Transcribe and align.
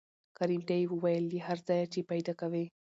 کريم 0.37 0.61
ته 0.67 0.73
يې 0.79 0.89
وويل 0.93 1.23
له 1.31 1.39
هر 1.47 1.57
ځايه 1.67 1.85
چې 1.93 2.07
پېدا 2.11 2.33
کوې. 2.41 2.65